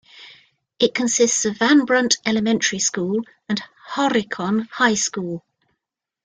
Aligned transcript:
It 0.79 0.95
consists 0.95 1.45
of 1.45 1.59
Van 1.59 1.85
Brunt 1.85 2.17
Elementary 2.25 2.79
School 2.79 3.21
and 3.47 3.61
Horicon 3.89 4.67
High 4.71 4.95
School. 4.95 5.45